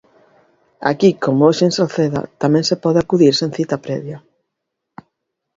Aquí, 0.91 1.09
como 1.23 1.41
hoxe 1.47 1.63
en 1.67 1.73
Salceda, 1.77 2.21
tamén 2.41 2.63
se 2.69 2.75
pode 2.83 2.99
acudir 3.01 3.33
sen 3.39 3.51
cita 3.57 3.77
previa. 3.85 4.17